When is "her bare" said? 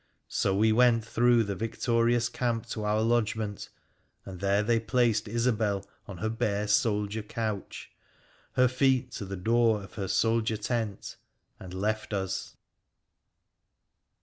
6.17-6.67